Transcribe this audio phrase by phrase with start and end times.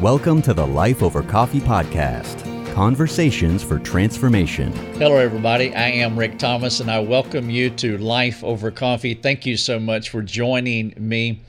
[0.00, 4.72] Welcome to the Life Over Coffee podcast Conversations for Transformation.
[4.94, 5.74] Hello, everybody.
[5.74, 9.12] I am Rick Thomas, and I welcome you to Life Over Coffee.
[9.12, 11.42] Thank you so much for joining me.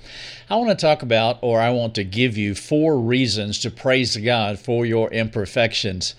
[0.49, 4.17] I want to talk about, or I want to give you, four reasons to praise
[4.17, 6.13] God for your imperfections.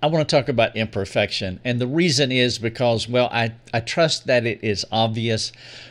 [0.00, 1.58] I want to talk about imperfection.
[1.64, 5.50] And the reason is because, well, I, I trust that it is obvious.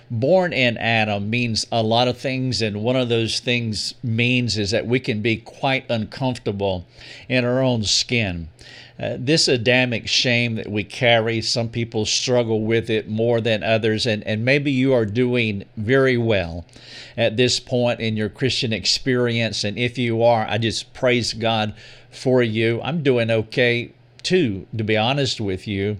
[0.10, 4.72] Born in Adam means a lot of things, and one of those things means is
[4.72, 6.88] that we can be quite uncomfortable
[7.28, 8.48] in our own skin.
[8.98, 14.06] Uh, this Adamic shame that we carry, some people struggle with it more than others,
[14.08, 16.66] and, and maybe you are doing very well
[17.18, 19.66] at this point in your Christian experience.
[19.66, 21.76] And if you are, I just praise God
[22.10, 22.82] for you.
[22.82, 23.94] I'm doing okay
[24.28, 25.98] too, to be honest with you.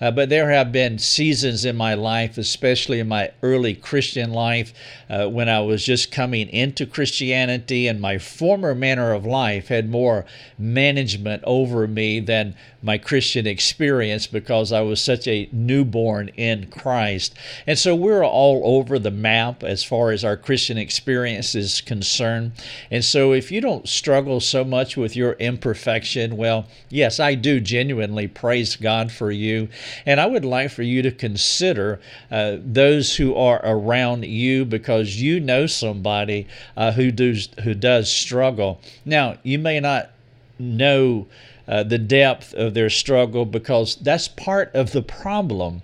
[0.00, 4.72] Uh, but there have been seasons in my life, especially in my early Christian life,
[5.08, 9.90] uh, when I was just coming into Christianity, and my former manner of life had
[9.90, 10.24] more
[10.58, 17.34] management over me than my Christian experience because I was such a newborn in Christ.
[17.66, 22.52] And so we're all over the map as far as our Christian experience is concerned.
[22.90, 27.60] And so if you don't struggle so much with your imperfection, well, yes, I do
[27.60, 29.68] genuinely praise God for you.
[30.04, 35.20] And I would like for you to consider uh, those who are around you because
[35.20, 38.80] you know somebody uh, who does who does struggle.
[39.04, 40.10] Now, you may not
[40.58, 41.26] know
[41.68, 45.82] uh, the depth of their struggle because that's part of the problem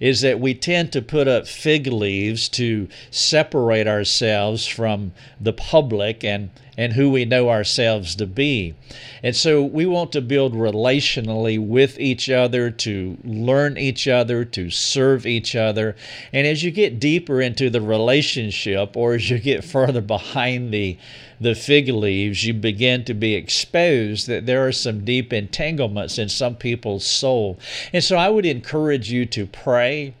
[0.00, 6.22] is that we tend to put up fig leaves to separate ourselves from the public
[6.24, 8.74] and and who we know ourselves to be.
[9.22, 14.70] And so we want to build relationally with each other, to learn each other, to
[14.70, 15.94] serve each other.
[16.32, 20.98] And as you get deeper into the relationship, or as you get further behind the
[21.44, 26.28] the fig leaves, you begin to be exposed that there are some deep entanglements in
[26.28, 27.58] some people's soul.
[27.92, 30.14] And so I would encourage you to pray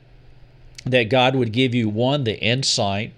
[0.84, 3.12] that God would give you one, the insight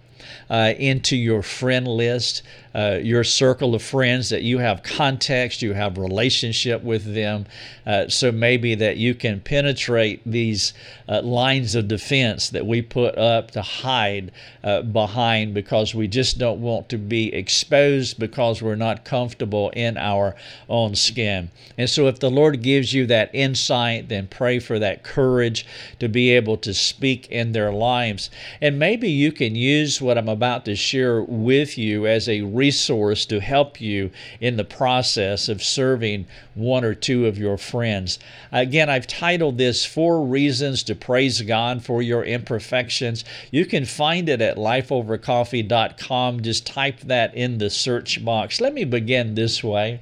[0.48, 2.42] uh, into your friend list,
[2.76, 7.47] uh, your circle of friends, that you have context, you have relationship with them,
[7.87, 10.75] uh, so maybe that you can penetrate these
[11.09, 14.31] uh, lines of defense that we put up to hide
[14.62, 19.97] uh, behind because we just don't want to be exposed because we're not comfortable in
[19.97, 20.36] our
[20.69, 21.50] own skin.
[21.78, 25.65] And so, if the Lord gives you that insight, then pray for that courage
[25.98, 28.28] to be able to speak in their lives.
[28.60, 32.66] And maybe you can use what I'm about to share with you as a resource
[32.71, 34.10] to help you
[34.41, 38.19] in the process of serving one or two of your friends.
[38.53, 43.25] Again, I've titled this Four Reasons to Praise God for Your Imperfections.
[43.50, 46.43] You can find it at lifeovercoffee.com.
[46.43, 48.60] Just type that in the search box.
[48.60, 50.00] Let me begin this way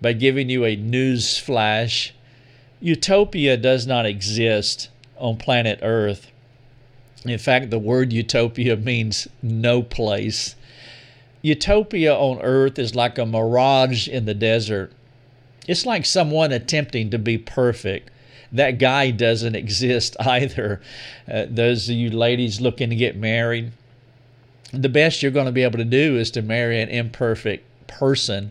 [0.00, 2.14] by giving you a news flash.
[2.80, 6.30] Utopia does not exist on planet Earth.
[7.24, 10.54] In fact, the word utopia means no place.
[11.42, 14.92] Utopia on earth is like a mirage in the desert.
[15.66, 18.10] It's like someone attempting to be perfect.
[18.50, 20.80] That guy doesn't exist either.
[21.30, 23.72] Uh, those of you ladies looking to get married,
[24.72, 28.50] the best you're going to be able to do is to marry an imperfect person.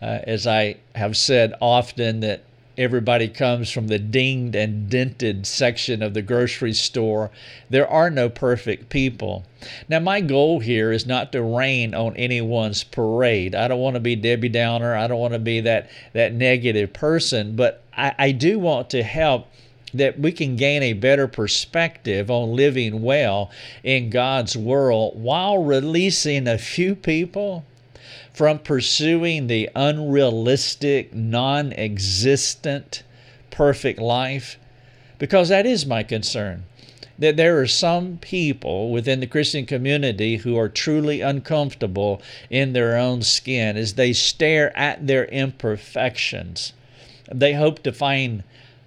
[0.00, 2.42] Uh, as I have said often, that
[2.78, 7.30] everybody comes from the dinged and dented section of the grocery store.
[7.68, 9.44] There are no perfect people.
[9.88, 13.54] Now, my goal here is not to rain on anyone's parade.
[13.54, 14.94] I don't want to be Debbie Downer.
[14.94, 19.02] I don't want to be that, that negative person, but I, I do want to
[19.02, 19.48] help
[19.94, 23.50] that we can gain a better perspective on living well
[23.82, 27.64] in God's world while releasing a few people
[28.38, 33.02] from pursuing the unrealistic, non existent,
[33.50, 34.60] perfect life?
[35.18, 36.62] Because that is my concern.
[37.18, 42.96] That there are some people within the Christian community who are truly uncomfortable in their
[42.96, 46.74] own skin as they stare at their imperfections.
[47.34, 48.44] They hope to find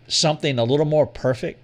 [0.07, 1.59] something a little more perfect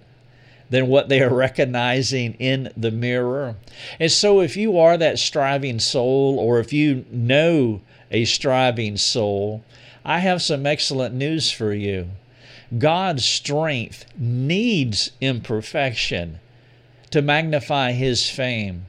[0.70, 3.56] than what they are recognizing in the mirror.
[3.98, 7.80] And so, if you are that striving soul, or if you know
[8.10, 9.64] a striving soul,
[10.04, 12.10] I have some excellent news for you.
[12.76, 16.40] God's strength needs imperfection
[17.10, 18.86] to magnify His fame.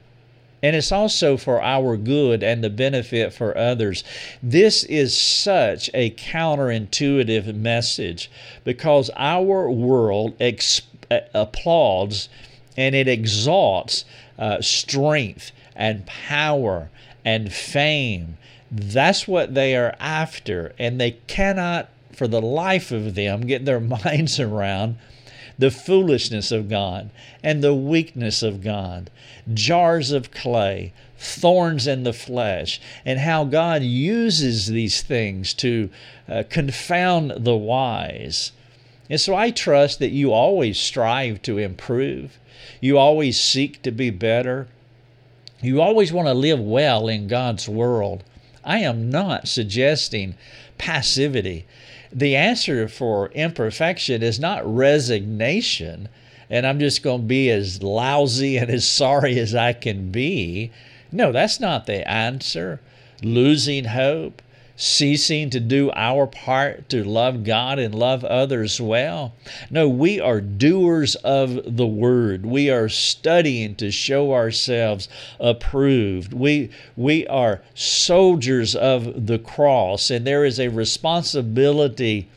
[0.62, 4.04] And it's also for our good and the benefit for others.
[4.42, 8.30] This is such a counterintuitive message
[8.62, 10.89] because our world expands
[11.34, 12.28] applauds
[12.76, 14.04] and it exalts
[14.38, 16.90] uh, strength and power
[17.24, 18.36] and fame.
[18.70, 23.80] That's what they are after, and they cannot, for the life of them, get their
[24.04, 24.96] minds around
[25.58, 27.10] the foolishness of God
[27.42, 29.10] and the weakness of God,
[29.52, 35.90] jars of clay, thorns in the flesh, and how God uses these things to
[36.28, 38.52] uh, confound the wise.
[39.10, 42.38] And so I trust that you always strive to improve.
[42.80, 44.68] You always seek to be better.
[45.60, 48.22] You always want to live well in God's world.
[48.64, 50.36] I am not suggesting
[50.78, 51.66] passivity.
[52.12, 56.08] The answer for imperfection is not resignation,
[56.48, 60.70] and I'm just going to be as lousy and as sorry as I can be.
[61.10, 62.80] No, that's not the answer.
[63.22, 64.40] Losing hope,
[64.80, 69.34] ceasing to do our part to love God and love others well.
[69.70, 72.46] No, we are doers of the word.
[72.46, 75.06] We are studying to show ourselves
[75.38, 76.32] approved.
[76.32, 82.28] We we are soldiers of the cross and there is a responsibility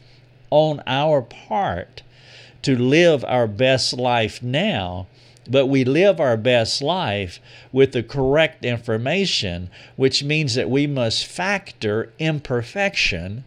[0.49, 2.03] on our part
[2.63, 5.07] to live our best life now
[5.49, 7.39] but we live our best life
[7.71, 13.43] with the correct information, which means that we must factor imperfection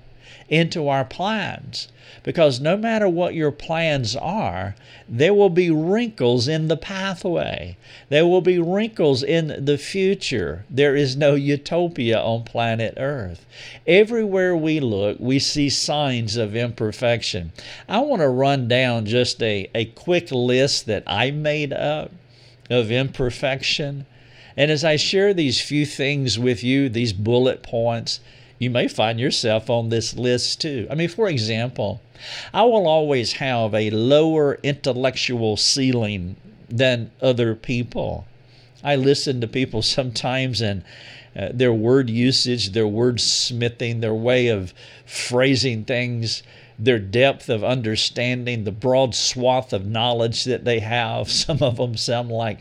[0.49, 1.89] into our plans.
[2.23, 4.75] Because no matter what your plans are,
[5.09, 7.77] there will be wrinkles in the pathway.
[8.09, 10.65] There will be wrinkles in the future.
[10.69, 13.47] There is no utopia on planet Earth.
[13.87, 17.53] Everywhere we look, we see signs of imperfection.
[17.89, 22.11] I want to run down just a, a quick list that I made up
[22.71, 24.07] of imperfection.
[24.57, 28.21] And as I share these few things with you, these bullet points,
[28.59, 30.87] you may find yourself on this list too.
[30.91, 32.01] I mean, for example,
[32.55, 36.37] I will always have a lower intellectual ceiling
[36.69, 38.27] than other people.
[38.83, 40.83] I listen to people sometimes and
[41.37, 44.73] uh, their word usage, their word smithing, their way of
[45.05, 46.43] phrasing things,
[46.79, 51.31] their depth of understanding, the broad swath of knowledge that they have.
[51.31, 52.59] Some of them sound like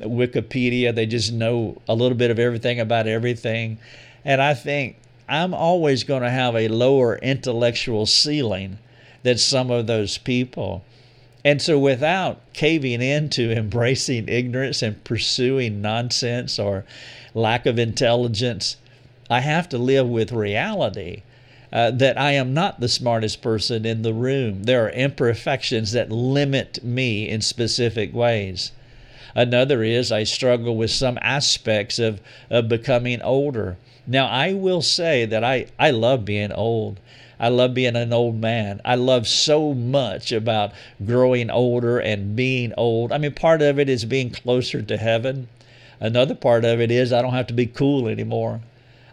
[0.00, 3.78] Wikipedia, they just know a little bit of everything about everything.
[4.24, 4.96] And I think
[5.28, 8.78] I'm always going to have a lower intellectual ceiling
[9.22, 10.84] than some of those people.
[11.44, 16.84] And so, without caving into embracing ignorance and pursuing nonsense or
[17.34, 18.76] lack of intelligence,
[19.30, 21.22] I have to live with reality.
[21.72, 24.62] Uh, that I am not the smartest person in the room.
[24.62, 28.70] There are imperfections that limit me in specific ways.
[29.34, 33.76] Another is I struggle with some aspects of, of becoming older.
[34.06, 37.00] Now, I will say that I, I love being old.
[37.40, 38.80] I love being an old man.
[38.84, 40.72] I love so much about
[41.04, 43.12] growing older and being old.
[43.12, 45.48] I mean, part of it is being closer to heaven.
[46.00, 48.60] Another part of it is I don't have to be cool anymore.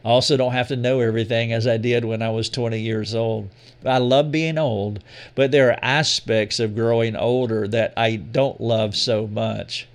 [0.04, 3.14] I also don't have to know everything as I did when I was 20 years
[3.14, 3.50] old.
[3.86, 5.04] I love being old,
[5.36, 9.88] but there are aspects of growing older that I don't love so much.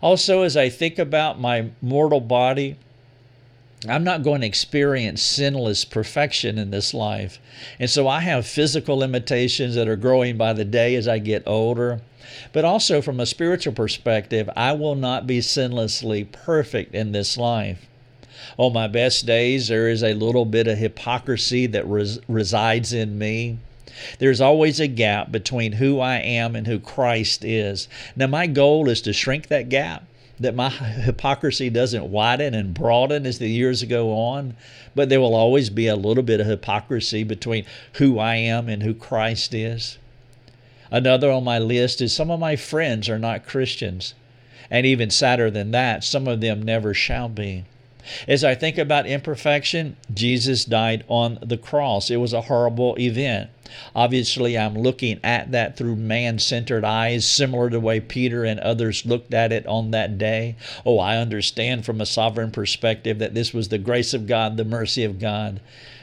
[0.00, 2.76] Also, as I think about my mortal body,
[3.88, 7.40] I'm not going to experience sinless perfection in this life.
[7.78, 11.44] And so I have physical limitations that are growing by the day as I get
[11.46, 12.02] older.
[12.52, 17.86] But also, from a spiritual perspective, I will not be sinlessly perfect in this life.
[18.58, 23.18] On my best days, there is a little bit of hypocrisy that res- resides in
[23.18, 23.58] me.
[24.18, 27.88] There's always a gap between who I am and who Christ is.
[28.14, 30.04] Now, my goal is to shrink that gap
[30.40, 34.56] that my hypocrisy doesn't widen and broaden as the years go on,
[34.94, 38.82] but there will always be a little bit of hypocrisy between who I am and
[38.82, 39.98] who Christ is.
[40.90, 44.14] Another on my list is some of my friends are not Christians.
[44.70, 47.64] And even sadder than that, some of them never shall be.
[48.26, 52.10] As I think about imperfection, Jesus died on the cross.
[52.10, 53.50] It was a horrible event.
[53.94, 58.58] Obviously, I'm looking at that through man centered eyes, similar to the way Peter and
[58.60, 60.56] others looked at it on that day.
[60.84, 64.64] Oh, I understand from a sovereign perspective that this was the grace of God, the
[64.64, 65.60] mercy of God.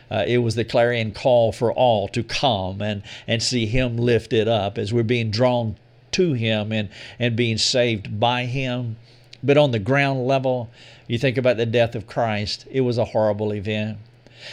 [0.09, 4.47] Uh, it was the clarion call for all to come and, and see Him lifted
[4.47, 5.75] up as we're being drawn
[6.11, 6.89] to Him and,
[7.19, 8.95] and being saved by Him.
[9.43, 10.69] But on the ground level,
[11.07, 13.97] you think about the death of Christ, it was a horrible event.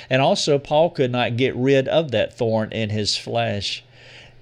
[0.08, 3.84] And also, Paul could not get rid of that thorn in his flesh.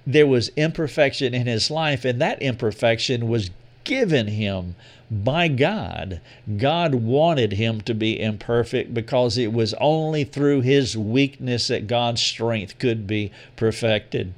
[0.05, 3.49] There was imperfection in his life, and that imperfection was
[3.83, 4.75] given him
[5.11, 6.21] by God.
[6.57, 12.21] God wanted him to be imperfect because it was only through his weakness that God's
[12.21, 14.33] strength could be perfected.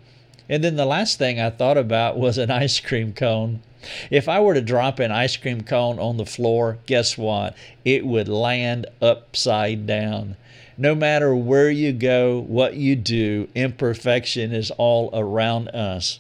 [0.50, 3.62] And then the last thing I thought about was an ice cream cone.
[4.10, 7.56] If I were to drop an ice cream cone on the floor, guess what?
[7.84, 10.38] It would land upside down.
[10.78, 16.20] No matter where you go, what you do, imperfection is all around us.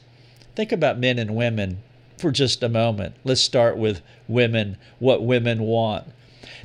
[0.55, 1.79] Think about men and women
[2.17, 3.15] for just a moment.
[3.24, 6.05] Let's start with women, what women want.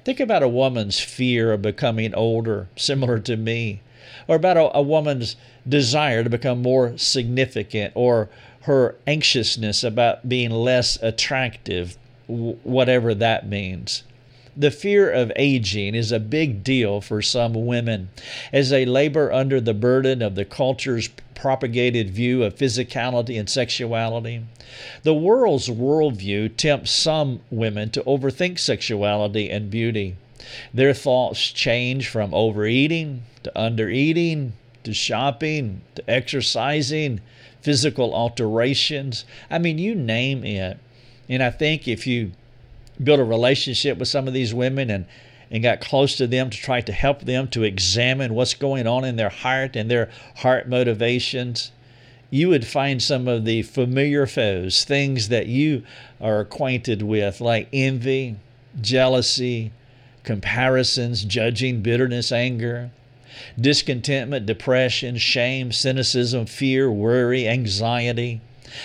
[0.05, 3.81] Think about a woman's fear of becoming older, similar to me,
[4.29, 5.37] or about a, a woman's
[5.71, 8.29] desire to become more significant, or
[8.63, 11.97] her anxiousness about being less attractive,
[12.27, 14.03] whatever that means.
[14.57, 18.11] The fear of aging is a big deal for some women
[18.53, 24.43] as they labor under the burden of the culture's propagated view of physicality and sexuality.
[25.05, 30.17] The world's worldview tempts some women to overthink sexuality and beauty.
[30.75, 34.53] Their thoughts change from overeating to undereating
[34.85, 37.21] to shopping to exercising,
[37.63, 39.25] physical alterations.
[39.51, 40.79] I mean, you name it.
[41.29, 42.33] And I think if you
[43.03, 45.07] build a relationship with some of these women and
[45.51, 49.05] and got close to them to try to help them to examine what's going on
[49.05, 51.73] in their heart and their heart motivations,
[52.31, 55.83] you would find some of the familiar foes, things that you
[56.21, 58.37] are acquainted with, like envy,
[58.81, 59.73] jealousy,
[60.23, 62.93] comparisons, judging, bitterness, anger,
[63.59, 68.41] discontentment, depression, shame, cynicism, fear, worry, anxiety.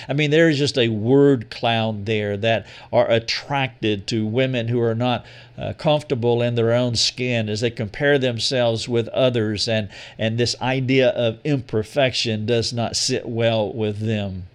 [0.10, 4.96] I mean, there's just a word cloud there that are attracted to women who are
[4.96, 5.26] not
[5.58, 10.60] uh, comfortable in their own skin as they compare themselves with others, and, and this
[10.62, 14.48] idea of imperfection does not sit well with them.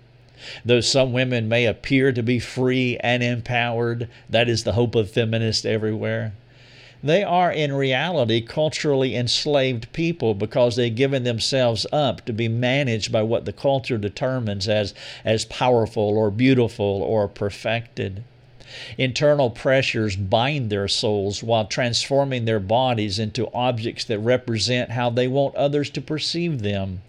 [0.64, 5.10] Though some women may appear to be free and empowered, that is the hope of
[5.10, 6.32] feminists everywhere.
[7.02, 13.10] They are in reality culturally enslaved people because they've given themselves up to be managed
[13.10, 14.92] by what the culture determines as,
[15.24, 18.22] as powerful or beautiful or perfected.
[18.98, 25.26] Internal pressures bind their souls while transforming their bodies into objects that represent how they
[25.26, 27.00] want others to perceive them.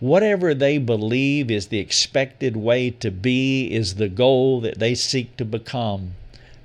[0.00, 5.36] Whatever they believe is the expected way to be is the goal that they seek
[5.36, 6.16] to become.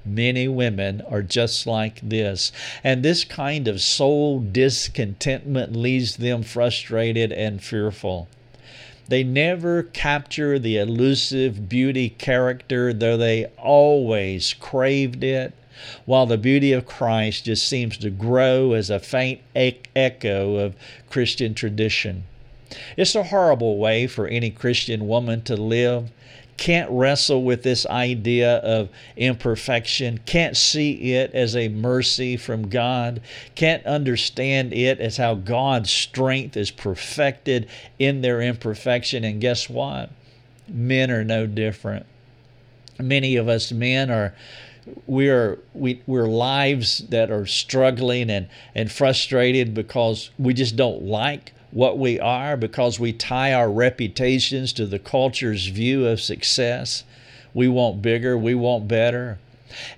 [0.06, 2.52] Many women are just like this.
[2.84, 8.28] And this kind of soul discontentment leaves them frustrated and fearful.
[9.08, 15.54] They never capture the elusive beauty character, though they always craved it,
[16.06, 20.76] while the beauty of Christ just seems to grow as a faint echo of
[21.10, 22.24] Christian tradition.
[22.98, 26.10] It's a horrible way for any Christian woman to live
[26.58, 33.22] can't wrestle with this idea of imperfection, can't see it as a mercy from God,
[33.56, 37.68] can't understand it as how God's strength is perfected
[38.00, 39.24] in their imperfection.
[39.24, 40.10] And guess what?
[40.68, 42.06] Men are no different.
[43.00, 44.34] Many of us men are
[45.08, 51.04] we are we we're lives that are struggling and and frustrated because we just don't
[51.04, 57.04] like what we are because we tie our reputations to the culture's view of success.
[57.54, 59.40] We want bigger, we want better.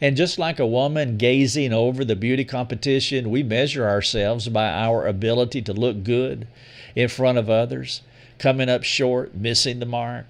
[0.01, 5.05] And just like a woman gazing over the beauty competition, we measure ourselves by our
[5.05, 6.48] ability to look good
[6.96, 8.01] in front of others,
[8.39, 10.25] coming up short, missing the mark.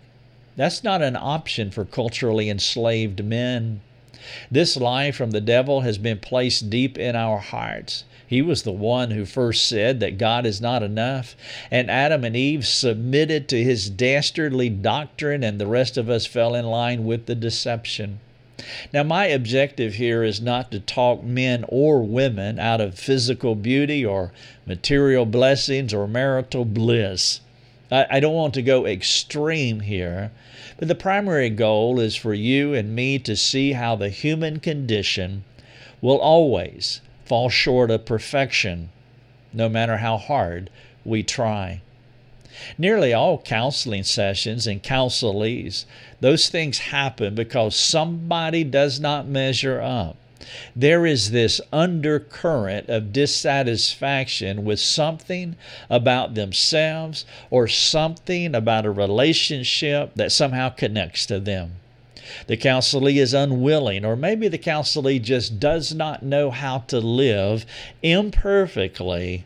[0.58, 3.80] That's not an option for culturally enslaved men.
[4.52, 8.04] This lie from the devil has been placed deep in our hearts.
[8.30, 11.34] He was the one who first said that God is not enough.
[11.72, 16.54] And Adam and Eve submitted to his dastardly doctrine, and the rest of us fell
[16.54, 18.20] in line with the deception.
[18.92, 24.06] Now, my objective here is not to talk men or women out of physical beauty
[24.06, 24.34] or
[24.66, 27.40] material blessings or marital bliss.
[27.90, 30.32] I, don't want to go extreme here,
[30.78, 35.46] but the primary goal is for you and me to see how the human condition
[36.02, 38.90] will always fall short of perfection,
[39.54, 40.70] no matter how hard
[41.04, 41.82] we try.
[42.78, 45.86] Nearly all counseling sessions and counselees,
[46.22, 50.18] those things happen because somebody does not measure up.
[50.76, 55.56] There is this undercurrent of dissatisfaction with something
[55.90, 61.74] about themselves or something about a relationship that somehow connects to them.
[62.48, 67.66] The counselee is unwilling, or maybe the counselee just does not know how to live
[68.02, 69.46] imperfectly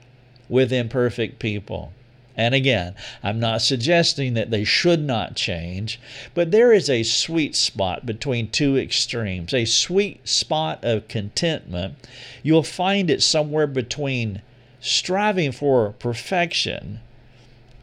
[0.49, 1.93] with imperfect people.
[2.37, 5.99] And again, I'm not suggesting that they should not change,
[6.33, 11.95] but there is a sweet spot between two extremes, a sweet spot of contentment.
[12.41, 14.41] You'll find it somewhere between
[14.79, 17.01] striving for perfection,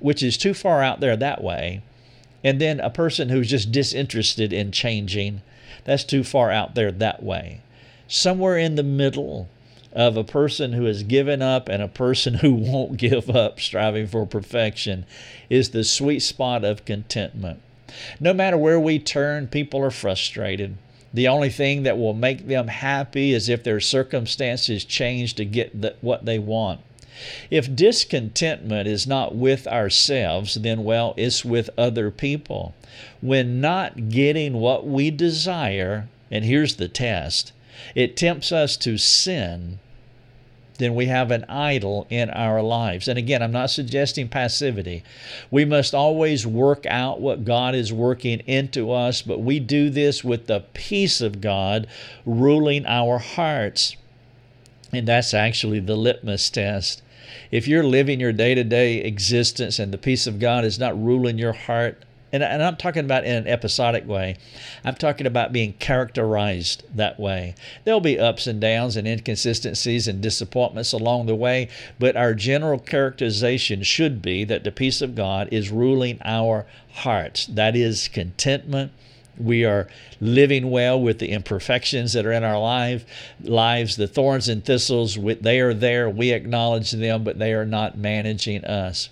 [0.00, 1.82] which is too far out there that way,
[2.48, 5.42] And then a person who's just disinterested in changing,
[5.84, 7.60] that's too far out there that way.
[8.06, 9.50] Somewhere in the middle
[9.92, 14.06] of a person who has given up and a person who won't give up, striving
[14.06, 15.04] for perfection,
[15.50, 17.60] is the sweet spot of contentment.
[18.18, 20.78] No matter where we turn, people are frustrated.
[21.12, 25.82] The only thing that will make them happy is if their circumstances change to get
[25.82, 26.80] the, what they want.
[27.50, 32.74] If discontentment is not with ourselves, then, well, it's with other people.
[33.20, 37.52] When not getting what we desire, and here's the test
[37.94, 39.78] it tempts us to sin
[40.78, 43.08] then we have an idol in our lives.
[43.08, 45.02] And again, I'm not suggesting passivity.
[45.50, 50.24] We must always work out what God is working into us, but we do this
[50.24, 51.86] with the peace of God
[52.24, 53.96] ruling our hearts.
[54.92, 57.02] And that's actually the litmus test.
[57.50, 61.02] If you're living your day to day existence and the peace of God is not
[61.02, 64.36] ruling your heart, and, and I'm talking about in an episodic way.
[64.84, 67.54] I'm talking about being characterized that way.
[67.84, 71.68] There'll be ups and downs and inconsistencies and disappointments along the way,
[71.98, 77.46] but our general characterization should be that the peace of God is ruling our hearts.
[77.46, 78.92] That is contentment.
[79.38, 79.88] We are
[80.20, 83.04] living well with the imperfections that are in our life,
[83.42, 86.10] lives, the thorns and thistles, they are there.
[86.10, 89.10] We acknowledge them, but they are not managing us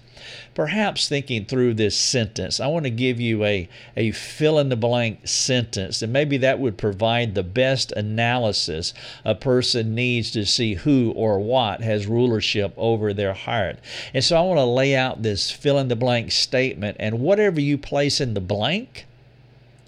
[0.54, 4.76] perhaps thinking through this sentence, I want to give you a, a fill in the
[4.76, 10.74] blank sentence, and maybe that would provide the best analysis a person needs to see
[10.74, 13.78] who or what has rulership over their heart.
[14.14, 17.60] And so I want to lay out this fill in the blank statement, and whatever
[17.60, 19.06] you place in the blank,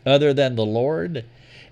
[0.07, 1.25] other than the Lord,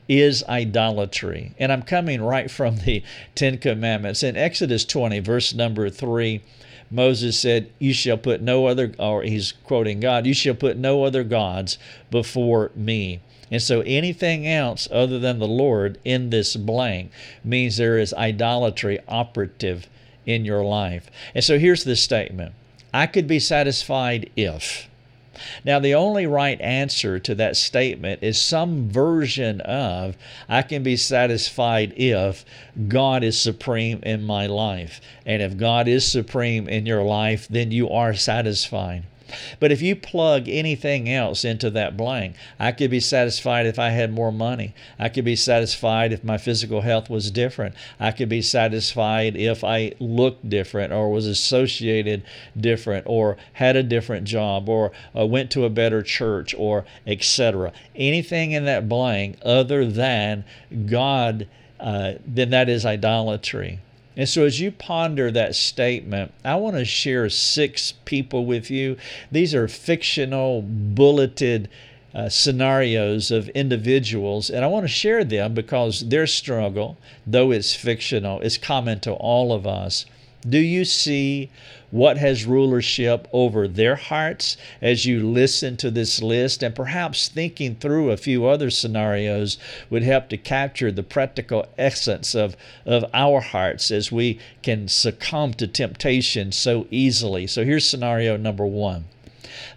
[0.09, 1.55] is idolatry.
[1.59, 3.03] And I'm coming right from the
[3.35, 4.23] Ten Commandments.
[4.23, 6.43] In Exodus 20, verse number 3,
[6.91, 11.05] Moses said, You shall put no other, or he's quoting God, you shall put no
[11.05, 11.79] other gods
[12.11, 13.21] before me.
[13.51, 17.13] And so anything else other than the Lord in this blank
[17.45, 19.89] means there is idolatry operative
[20.25, 21.11] in your life.
[21.35, 22.55] And so here's the statement
[22.93, 24.89] I could be satisfied if.
[25.65, 30.17] Now, the only right answer to that statement is some version of
[30.49, 32.45] I can be satisfied if
[32.89, 35.01] God is supreme in my life.
[35.25, 39.05] And if God is supreme in your life, then you are satisfied.
[39.59, 43.91] But if you plug anything else into that blank, I could be satisfied if I
[43.91, 44.75] had more money.
[44.99, 47.75] I could be satisfied if my physical health was different.
[47.99, 52.23] I could be satisfied if I looked different or was associated
[52.59, 57.73] different or had a different job or uh, went to a better church or etc.
[57.95, 60.45] Anything in that blank other than
[60.87, 61.49] God,
[61.81, 63.81] uh, then that is idolatry.
[64.17, 68.97] And so, as you ponder that statement, I want to share six people with you.
[69.31, 71.69] These are fictional, bulleted
[72.15, 77.75] uh, scenarios of individuals, and I want to share them because their struggle, though it's
[77.75, 80.07] fictional, is common to all of us.
[80.49, 81.51] Do you see
[81.91, 86.63] what has rulership over their hearts as you listen to this list?
[86.63, 89.59] And perhaps thinking through a few other scenarios
[89.91, 95.55] would help to capture the practical essence of, of our hearts as we can succumb
[95.55, 97.47] to temptation so easily.
[97.47, 99.07] So here's scenario number one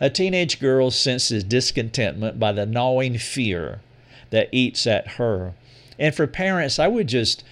[0.02, 3.82] a teenage girl senses discontentment by the gnawing fear
[4.30, 5.54] that eats at her.
[5.98, 7.44] And for parents, I would just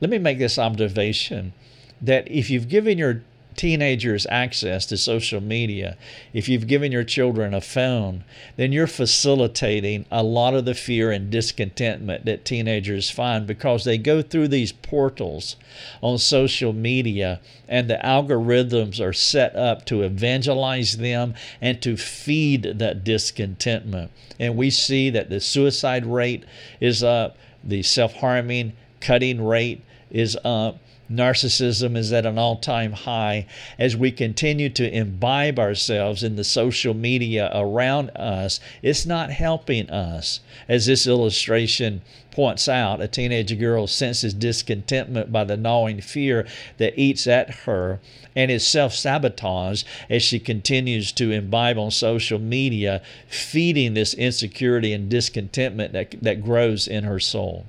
[0.00, 1.52] let me make this observation
[2.00, 3.22] that if you've given your
[3.56, 5.96] teenagers access to social media,
[6.32, 8.24] if you've given your children a phone,
[8.56, 13.98] then you're facilitating a lot of the fear and discontentment that teenagers find because they
[13.98, 15.56] go through these portals
[16.00, 22.62] on social media and the algorithms are set up to evangelize them and to feed
[22.62, 24.10] that discontentment.
[24.38, 26.44] And we see that the suicide rate
[26.80, 30.78] is up, the self harming, cutting rate is up
[31.10, 33.46] Narcissism is at an all time high
[33.80, 38.60] as we continue to imbibe ourselves in the social media around us.
[38.80, 40.38] It's not helping us.
[40.68, 46.46] As this illustration points out, a teenage girl senses discontentment by the gnawing fear
[46.78, 47.98] that eats at her
[48.36, 54.92] and is self sabotage as she continues to imbibe on social media, feeding this insecurity
[54.92, 57.66] and discontentment that, that grows in her soul.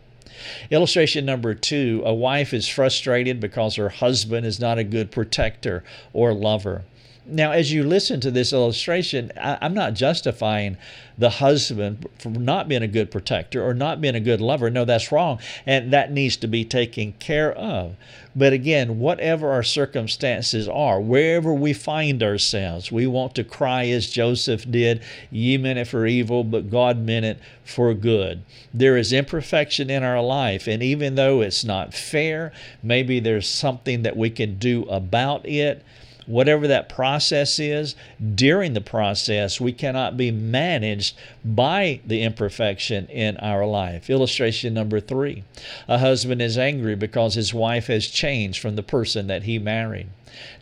[0.70, 5.84] Illustration number two a wife is frustrated because her husband is not a good protector
[6.14, 6.84] or lover.
[7.32, 10.76] Now, as you listen to this illustration, I, am not justifying
[11.18, 14.70] the husband for not being a good protector or not being a good lover.
[14.70, 15.40] No, that's wrong.
[15.66, 17.96] And that needs to be taken care of.
[18.36, 24.10] But again, whatever our circumstances are, wherever we find ourselves, we want to cry as
[24.10, 28.44] Joseph did, Ye meant it for evil, but God meant it for good.
[28.74, 32.52] There is imperfection in our life, and even though it's not fair,
[32.84, 35.84] maybe there's something that we can do about it
[36.32, 37.96] whatever that process is,
[38.36, 44.10] during the process, we cannot be managed by the imperfection in our life.
[44.10, 45.44] Illustration number three
[45.88, 50.08] a husband is angry because his wife has changed from the person that he married.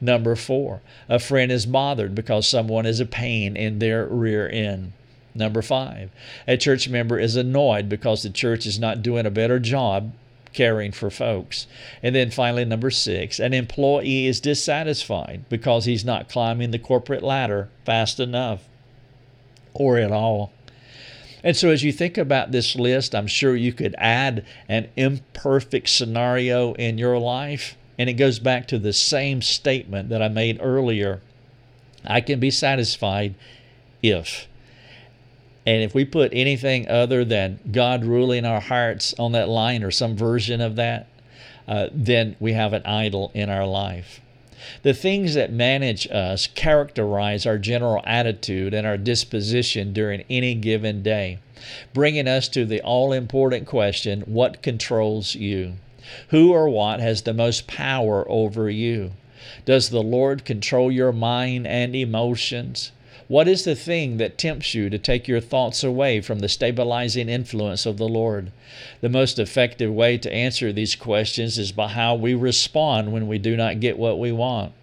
[0.01, 4.93] Number four, a friend is bothered because someone is a pain in their rear end.
[5.35, 6.09] Number five,
[6.47, 10.11] a church member is annoyed because the church is not doing a better job
[10.53, 11.67] caring for folks.
[12.01, 17.23] And then finally, number six, an employee is dissatisfied because he's not climbing the corporate
[17.23, 18.67] ladder fast enough
[19.73, 20.51] or at all.
[21.43, 25.89] And so, as you think about this list, I'm sure you could add an imperfect
[25.89, 27.77] scenario in your life.
[27.97, 31.21] And it goes back to the same statement that I made earlier
[32.05, 33.35] I can be satisfied
[34.01, 34.47] if.
[35.65, 39.91] And if we put anything other than God ruling our hearts on that line or
[39.91, 41.07] some version of that,
[41.67, 44.21] uh, then we have an idol in our life.
[44.83, 51.01] The things that manage us characterize our general attitude and our disposition during any given
[51.01, 51.39] day,
[51.93, 55.75] bringing us to the all important question what controls you?
[56.29, 59.11] Who or what has the most power over you?
[59.63, 62.91] Does the Lord control your mind and emotions?
[63.29, 67.29] What is the thing that tempts you to take your thoughts away from the stabilizing
[67.29, 68.51] influence of the Lord?
[69.01, 73.37] The most effective way to answer these questions is by how we respond when we
[73.37, 74.73] do not get what we want.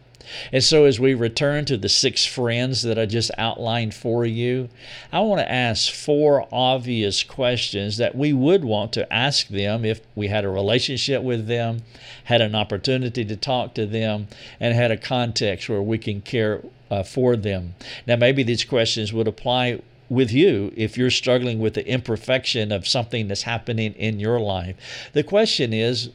[0.53, 4.69] And so, as we return to the six friends that I just outlined for you,
[5.13, 10.01] I want to ask four obvious questions that we would want to ask them if
[10.15, 11.83] we had a relationship with them,
[12.25, 14.29] had an opportunity to talk to them,
[14.61, 17.75] and had a context where we can care uh, for them.
[18.07, 22.87] Now, maybe these questions would apply with you if you're struggling with the imperfection of
[22.87, 24.77] something that's happening in your life.
[25.13, 26.11] The question is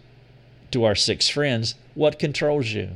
[0.72, 2.92] to our six friends, what controls you?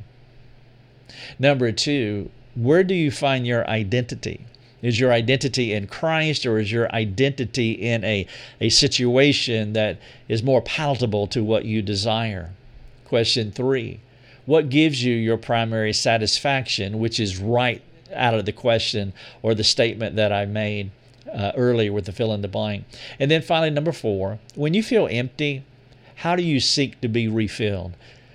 [1.37, 4.45] Number two, where do you find your identity?
[4.81, 8.27] Is your identity in Christ or is your identity in a,
[8.61, 12.53] a situation that is more palatable to what you desire?
[13.03, 13.99] Question three,
[14.45, 17.81] what gives you your primary satisfaction, which is right
[18.13, 20.91] out of the question or the statement that I made
[21.31, 22.85] uh, earlier with the fill in the blank.
[23.19, 25.63] And then finally, number four, when you feel empty,
[26.15, 27.93] how do you seek to be refilled?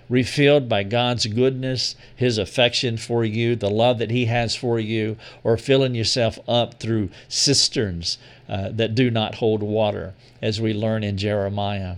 [0.09, 5.17] Refilled by God's goodness, His affection for you, the love that He has for you,
[5.45, 8.19] or filling yourself up through cisterns
[8.49, 11.97] uh, that do not hold water, as we learn in Jeremiah.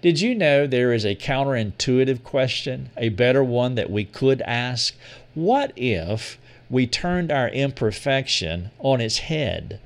[0.00, 4.94] Did you know there is a counterintuitive question, a better one that we could ask?
[5.34, 9.80] What if we turned our imperfection on its head?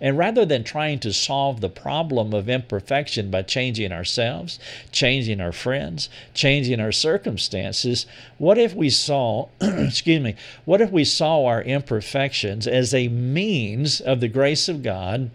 [0.00, 4.58] And rather than trying to solve the problem of imperfection by changing ourselves,
[4.92, 10.34] changing our friends, changing our circumstances, what if we saw, excuse me,
[10.66, 15.30] what if we saw our imperfections as a means of the grace of God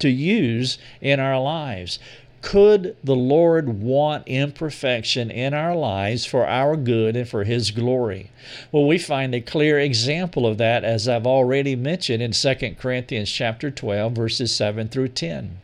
[0.00, 1.98] to use in our lives?
[2.44, 8.30] Could the Lord want imperfection in our lives for our good and for His glory?
[8.70, 13.32] Well, we find a clear example of that, as I've already mentioned in 2 Corinthians
[13.32, 15.56] chapter 12, verses 7 through 10.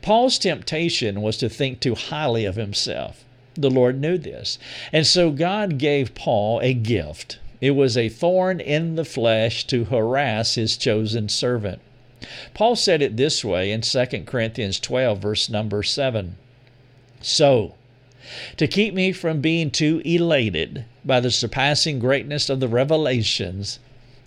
[0.00, 3.22] Paul's temptation was to think too highly of himself.
[3.54, 4.58] The Lord knew this.
[4.92, 7.38] And so God gave Paul a gift.
[7.60, 11.82] It was a thorn in the flesh to harass his chosen servant.
[12.54, 16.36] Paul said it this way in 2 Corinthians 12, verse number 7.
[17.20, 17.74] So,
[18.56, 23.78] to keep me from being too elated by the surpassing greatness of the revelations,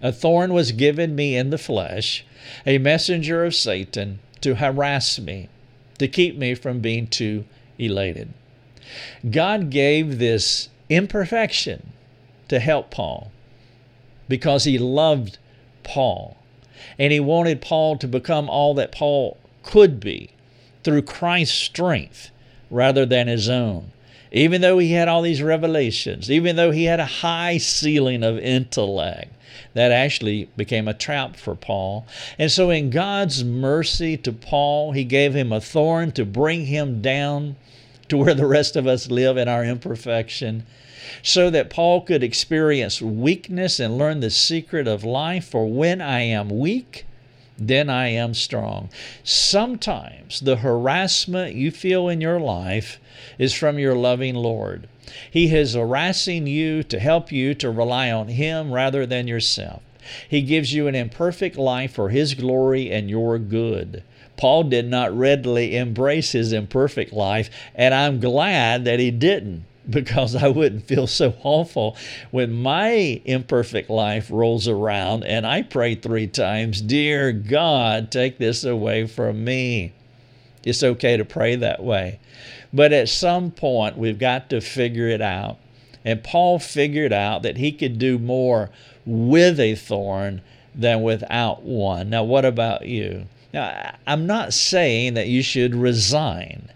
[0.01, 2.23] a thorn was given me in the flesh,
[2.65, 5.49] a messenger of Satan to harass me,
[5.97, 7.45] to keep me from being too
[7.79, 8.33] elated.
[9.29, 11.93] God gave this imperfection
[12.47, 13.31] to help Paul
[14.29, 15.38] because he loved
[15.83, 16.37] Paul
[16.98, 20.30] and he wanted Paul to become all that Paul could be
[20.84, 22.32] through Christ's strength
[22.70, 23.92] rather than his own.
[24.32, 28.38] Even though he had all these revelations, even though he had a high ceiling of
[28.38, 29.32] intellect,
[29.74, 32.06] that actually became a trap for Paul.
[32.38, 37.02] And so, in God's mercy to Paul, he gave him a thorn to bring him
[37.02, 37.56] down
[38.10, 40.66] to where the rest of us live in our imperfection.
[41.22, 45.46] So that Paul could experience weakness and learn the secret of life.
[45.46, 47.06] For when I am weak,
[47.58, 48.89] then I am strong.
[49.24, 53.00] Sometimes the harassment you feel in your life
[53.39, 54.88] is from your loving Lord.
[55.32, 59.82] He is harassing you to help you to rely on Him rather than yourself.
[60.30, 64.04] He gives you an imperfect life for His glory and your good.
[64.38, 70.36] Paul did not readily embrace his imperfect life, and I'm glad that he didn't because
[70.36, 71.95] I wouldn't feel so awful
[72.32, 78.63] when my imperfect life rolls around and I pray three times, Dear God, take this
[78.63, 79.93] away from me.
[80.63, 82.19] It's okay to pray that way.
[82.73, 85.58] But at some point, we've got to figure it out.
[86.04, 88.69] And Paul figured out that he could do more
[89.06, 90.41] with a thorn
[90.76, 92.10] than without one.
[92.10, 93.28] Now, what about you?
[93.54, 96.69] Now, I'm not saying that you should resign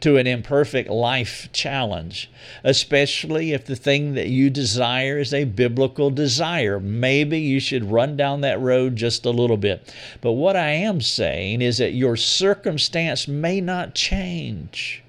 [0.00, 2.30] to an imperfect life challenge,
[2.64, 6.80] especially if the thing that you desire is a biblical desire.
[6.80, 9.94] Maybe you should run down that road just a little bit.
[10.20, 15.02] But what I am saying is that your circumstance may not change.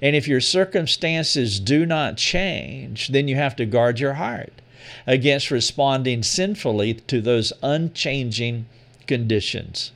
[0.00, 4.52] And if your circumstances do not change, then you have to guard your heart
[5.06, 8.66] against responding sinfully to those unchanging
[9.06, 9.92] conditions.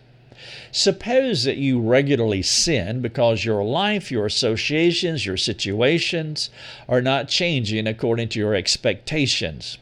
[0.77, 6.51] Suppose that you regularly sin because your life, your associations, your situations
[6.87, 9.79] are not changing according to your expectations.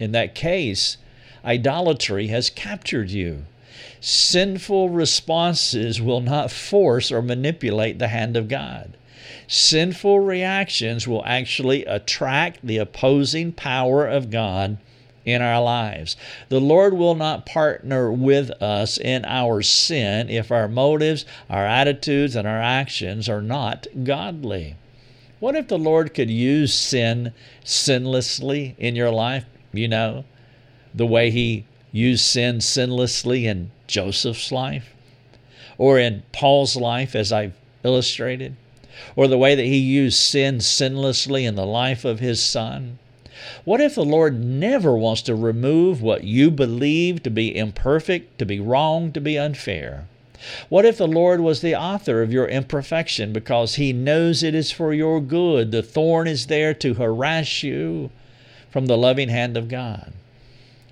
[0.00, 0.96] In that case,
[1.44, 3.44] idolatry has captured you.
[4.00, 8.96] Sinful responses will not force or manipulate the hand of God.
[9.46, 14.78] Sinful reactions will actually attract the opposing power of God
[15.24, 16.16] in our lives.
[16.48, 22.34] The Lord will not partner with us in our sin if our motives, our attitudes,
[22.34, 24.76] and our actions are not godly.
[25.38, 27.32] What if the Lord could use sin
[27.64, 29.44] sinlessly in your life?
[29.72, 30.24] You know,
[30.94, 34.94] the way He used sin sinlessly in Joseph's life,
[35.78, 37.54] or in Paul's life, as I've
[37.84, 38.56] illustrated,
[39.16, 42.98] or the way that He used sin sinlessly in the life of His Son
[43.64, 48.46] what if the Lord never wants to remove what you believe to be imperfect, to
[48.46, 50.06] be wrong, to be unfair?
[50.68, 54.72] What if the Lord was the author of your imperfection because He knows it is
[54.72, 55.70] for your good?
[55.70, 58.10] The thorn is there to harass you
[58.70, 60.12] from the loving hand of God.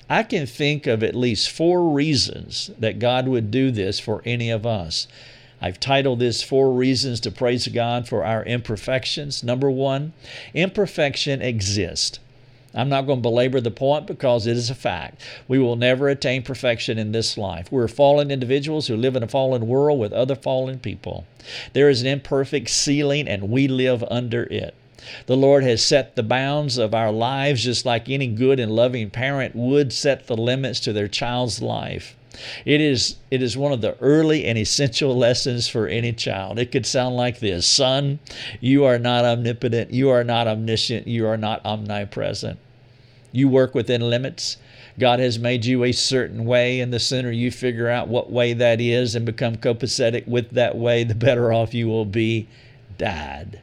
[0.09, 4.51] I can think of at least four reasons that God would do this for any
[4.51, 5.07] of us.
[5.63, 9.45] I've titled this Four Reasons to Praise God for Our Imperfections.
[9.45, 10.15] Number one,
[10.55, 12.19] imperfection exists.
[12.73, 15.21] I'm not going to belabor the point because it is a fact.
[15.49, 17.71] We will never attain perfection in this life.
[17.73, 21.27] We're fallen individuals who live in a fallen world with other fallen people.
[21.73, 24.75] There is an imperfect ceiling, and we live under it.
[25.27, 29.11] The Lord has set the bounds of our lives just like any good and loving
[29.11, 32.15] parent would set the limits to their child's life.
[32.65, 36.59] It is, it is one of the early and essential lessons for any child.
[36.59, 38.21] It could sound like this Son,
[38.61, 42.59] you are not omnipotent, you are not omniscient, you are not omnipresent.
[43.33, 44.57] You work within limits.
[44.99, 48.53] God has made you a certain way, and the sooner you figure out what way
[48.53, 52.49] that is and become copacetic with that way, the better off you will be.
[52.99, 53.61] Dad.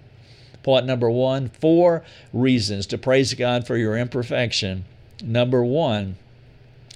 [0.63, 2.03] Point number one four
[2.33, 4.85] reasons to praise God for your imperfection.
[5.23, 6.17] Number one,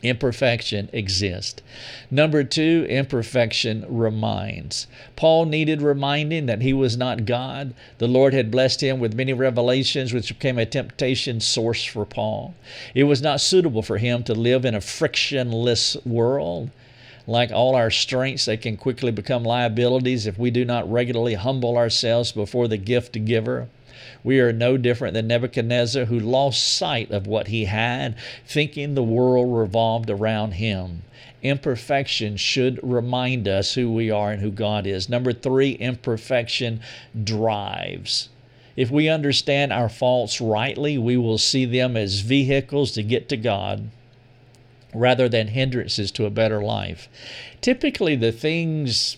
[0.03, 1.61] imperfection exists.
[2.09, 4.87] Number two, imperfection reminds.
[5.15, 7.73] Paul needed reminding that he was not God.
[7.97, 12.55] The Lord had blessed him with many revelations, which became a temptation source for Paul.
[12.95, 16.71] It was not suitable for him to live in a frictionless world.
[17.27, 21.77] Like all our strengths, they can quickly become liabilities if we do not regularly humble
[21.77, 23.69] ourselves before the gift giver.
[24.23, 29.03] We are no different than Nebuchadnezzar, who lost sight of what he had, thinking the
[29.03, 31.03] world revolved around him.
[31.41, 35.09] Imperfection should remind us who we are and who God is.
[35.09, 36.81] Number three, imperfection
[37.23, 38.29] drives.
[38.75, 43.37] If we understand our faults rightly, we will see them as vehicles to get to
[43.37, 43.89] God
[44.93, 47.09] rather than hindrances to a better life.
[47.61, 49.17] Typically, the things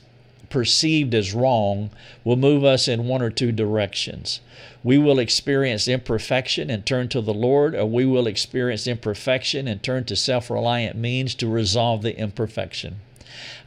[0.50, 1.90] perceived as wrong
[2.24, 4.40] will move us in one or two directions.
[4.84, 9.82] We will experience imperfection and turn to the Lord, or we will experience imperfection and
[9.82, 12.98] turn to self reliant means to resolve the imperfection.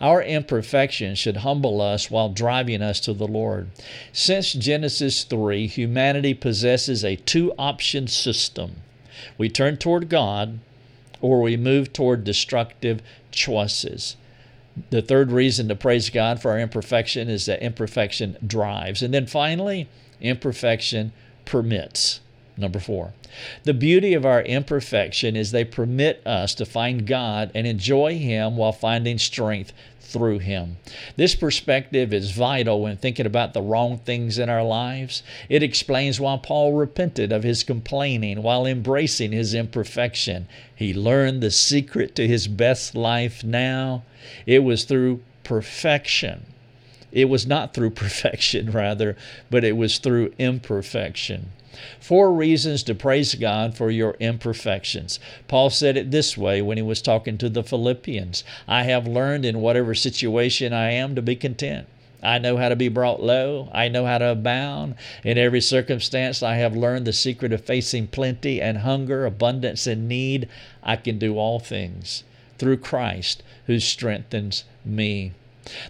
[0.01, 3.71] Our imperfection should humble us while driving us to the Lord.
[4.13, 8.77] Since Genesis 3, humanity possesses a two option system.
[9.39, 10.61] We turn toward God
[11.21, 14.17] or we move toward destructive choices.
[14.91, 19.03] The third reason to praise God for our imperfection is that imperfection drives.
[19.03, 19.89] And then finally,
[20.21, 21.13] imperfection
[21.45, 22.21] permits.
[22.59, 23.13] Number four,
[23.65, 28.57] the beauty of our imperfection is they permit us to find God and enjoy Him
[28.57, 30.79] while finding strength through Him.
[31.17, 35.23] This perspective is vital when thinking about the wrong things in our lives.
[35.51, 40.47] It explains why Paul repented of his complaining while embracing his imperfection.
[40.75, 44.05] He learned the secret to his best life now.
[44.47, 46.47] It was through perfection.
[47.17, 49.17] It was not through perfection, rather,
[49.49, 51.47] but it was through imperfection.
[51.99, 55.19] Four reasons to praise God for your imperfections.
[55.49, 59.47] Paul said it this way when he was talking to the Philippians I have learned
[59.47, 61.87] in whatever situation I am to be content.
[62.23, 63.71] I know how to be brought low.
[63.73, 64.97] I know how to abound.
[65.25, 70.07] In every circumstance, I have learned the secret of facing plenty and hunger, abundance and
[70.07, 70.51] need.
[70.83, 72.25] I can do all things
[72.59, 75.33] through Christ who strengthens me.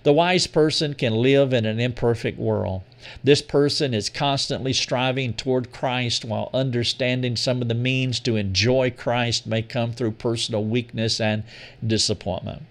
[0.04, 2.82] The wise person can live in an imperfect world.
[3.22, 8.90] This person is constantly striving toward Christ while understanding some of the means to enjoy
[8.90, 11.42] Christ may come through personal weakness and
[11.86, 12.62] disappointment.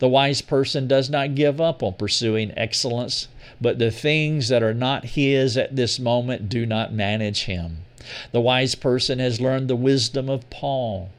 [0.00, 3.28] The wise person does not give up on pursuing excellence,
[3.60, 7.84] but the things that are not his at this moment do not manage him.
[8.32, 11.10] The wise person has learned the wisdom of Paul.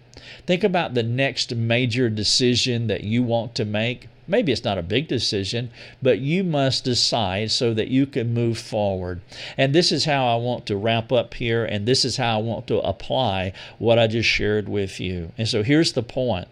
[0.45, 4.09] Think about the next major decision that you want to make.
[4.29, 8.59] Maybe it's not a big decision, but you must decide so that you can move
[8.59, 9.21] forward.
[9.57, 12.41] And this is how I want to wrap up here, and this is how I
[12.41, 15.31] want to apply what I just shared with you.
[15.37, 16.47] And so here's the point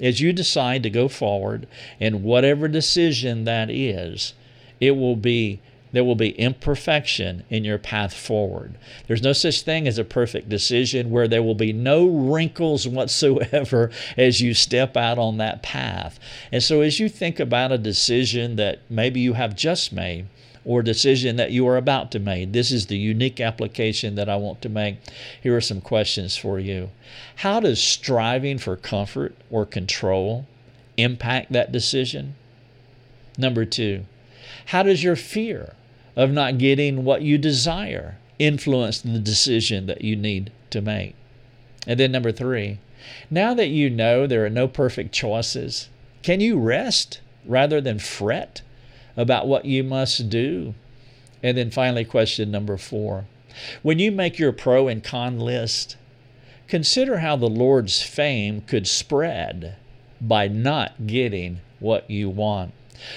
[0.00, 1.66] as you decide to go forward,
[2.00, 4.34] and whatever decision that is,
[4.80, 5.60] it will be
[5.92, 8.74] there will be imperfection in your path forward.
[9.06, 13.90] There's no such thing as a perfect decision where there will be no wrinkles whatsoever
[14.16, 16.18] as you step out on that path.
[16.50, 20.26] And so, as you think about a decision that maybe you have just made,
[20.64, 22.52] or a decision that you are about to make.
[22.52, 24.98] This is the unique application that I want to make.
[25.42, 26.90] Here are some questions for you.
[27.36, 30.46] How does striving for comfort or control
[30.96, 32.36] impact that decision?
[33.36, 34.04] Number two,
[34.66, 35.74] how does your fear
[36.16, 41.14] of not getting what you desire influence the decision that you need to make.
[41.86, 42.78] And then, number three,
[43.30, 45.88] now that you know there are no perfect choices,
[46.22, 48.62] can you rest rather than fret
[49.16, 50.74] about what you must do?
[51.42, 53.26] And then finally, question number four
[53.82, 55.96] when you make your pro and con list,
[56.68, 59.76] consider how the Lord's fame could spread
[60.20, 62.72] by not getting what you want.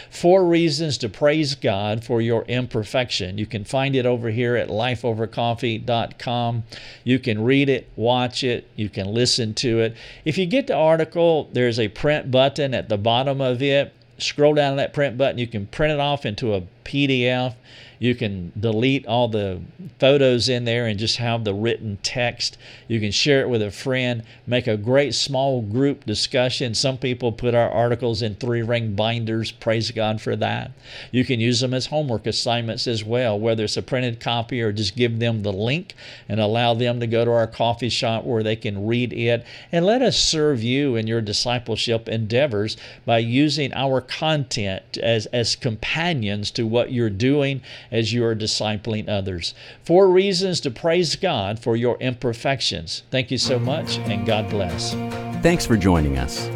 [0.10, 3.38] Four reasons to praise God for your imperfection.
[3.38, 6.64] You can find it over here at lifeovercoffee.com.
[7.04, 9.96] You can read it, watch it, you can listen to it.
[10.24, 13.94] If you get the article, there's a print button at the bottom of it.
[14.18, 17.56] Scroll down that print button, you can print it off into a PDF
[18.00, 19.62] you can delete all the
[20.00, 22.58] photos in there and just have the written text.
[22.88, 26.74] You can share it with a friend, make a great small group discussion.
[26.76, 29.52] Some people put our articles in three ring binders.
[29.52, 30.72] Praise God for that.
[31.12, 34.72] You can use them as homework assignments as well, whether it's a printed copy or
[34.72, 35.94] just give them the link
[36.28, 39.46] and allow them to go to our coffee shop where they can read it.
[39.72, 45.56] And let us serve you in your discipleship endeavors by using our content as, as
[45.56, 49.54] companions to what you're doing as you are discipling others.
[49.84, 53.04] Four reasons to praise God for your imperfections.
[53.12, 54.94] Thank you so much, and God bless.
[55.42, 56.48] Thanks for joining us.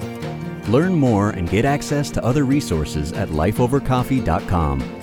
[0.70, 4.99] Learn more and get access to other resources at lifeovercoffee.com.